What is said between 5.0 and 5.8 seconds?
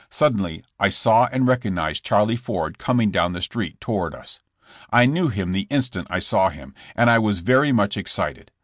knew him the